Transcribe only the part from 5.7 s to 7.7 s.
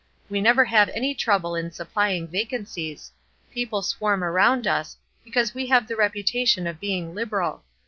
the reputation of being liberal.